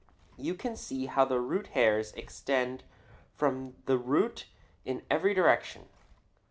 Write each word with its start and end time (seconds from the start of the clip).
You 0.35 0.55
can 0.55 0.75
see 0.75 1.05
how 1.05 1.25
the 1.25 1.39
root 1.39 1.67
hairs 1.77 2.11
extend 2.13 2.83
from 3.35 3.75
the 3.85 3.99
root 3.99 4.47
in 4.83 5.05
every 5.11 5.35
direction. 5.35 5.89